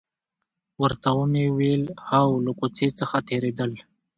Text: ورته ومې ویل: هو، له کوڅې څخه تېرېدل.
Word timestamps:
ورته 0.81 1.09
ومې 1.17 1.45
ویل: 1.57 1.83
هو، 2.09 2.29
له 2.45 2.51
کوڅې 2.59 2.87
څخه 2.99 3.17
تېرېدل. 3.29 3.71